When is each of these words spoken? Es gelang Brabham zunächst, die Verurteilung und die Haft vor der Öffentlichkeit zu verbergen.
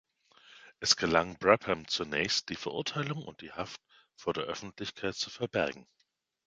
Es 0.79 0.95
gelang 0.97 1.37
Brabham 1.37 1.87
zunächst, 1.87 2.49
die 2.49 2.55
Verurteilung 2.55 3.23
und 3.23 3.41
die 3.41 3.51
Haft 3.51 3.79
vor 4.15 4.33
der 4.33 4.45
Öffentlichkeit 4.45 5.13
zu 5.13 5.29
verbergen. 5.29 5.85